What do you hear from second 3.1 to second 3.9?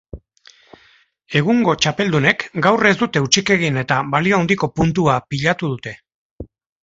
hutsik egin